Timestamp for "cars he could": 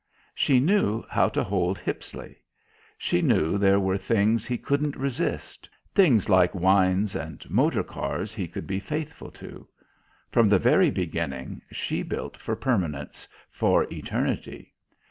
7.83-8.65